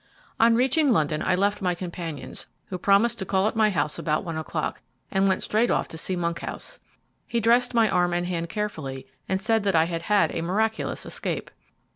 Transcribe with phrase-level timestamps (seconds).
[0.39, 4.23] On reaching London I left my companions, who promised to call at my house about
[4.23, 4.81] one o'clock,
[5.11, 6.79] and went straight off to see Monkhouse.
[7.27, 11.05] He dressed my arm and hand carefully, and said that I had had a miraculous
[11.05, 11.51] escape.